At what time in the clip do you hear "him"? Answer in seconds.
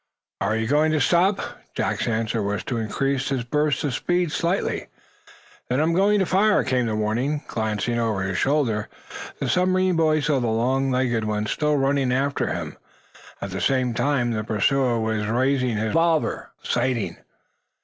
12.51-12.77